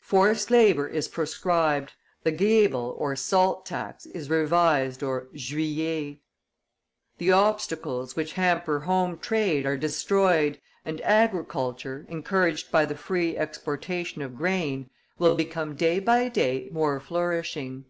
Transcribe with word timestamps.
"Forced 0.00 0.50
labor 0.50 0.88
is 0.88 1.06
proscribed, 1.06 1.92
the 2.22 2.30
gabel 2.32 2.96
(or 2.98 3.14
salt 3.14 3.66
tax) 3.66 4.06
is 4.06 4.30
revised 4.30 5.00
(juyee), 5.34 6.20
the 7.18 7.30
obstacles 7.30 8.16
which 8.16 8.32
hamper 8.32 8.80
home 8.80 9.18
trade 9.18 9.66
are 9.66 9.76
destroyed, 9.76 10.58
and 10.86 11.02
agriculture, 11.02 12.06
encouraged 12.08 12.72
by 12.72 12.86
the 12.86 12.96
free 12.96 13.36
exportation 13.36 14.22
of 14.22 14.34
grain, 14.38 14.88
will 15.18 15.34
become 15.34 15.74
day 15.76 15.98
by 15.98 16.30
day 16.30 16.70
more 16.72 16.98
flourishing. 16.98 17.84